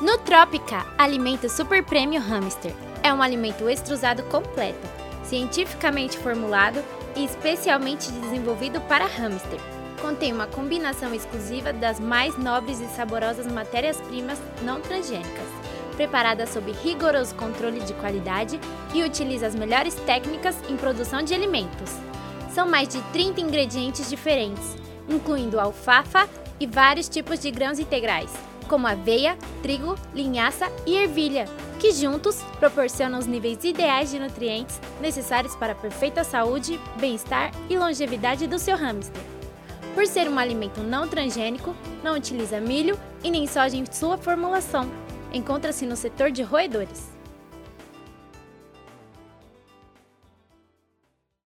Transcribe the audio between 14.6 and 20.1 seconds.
não transgênicas, preparada sob rigoroso controle de qualidade e utiliza as melhores